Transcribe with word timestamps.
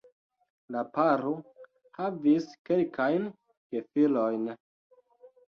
La 0.75 0.79
paro 0.95 1.33
havis 1.99 2.49
kelkajn 2.71 3.29
gefilojn. 3.77 4.51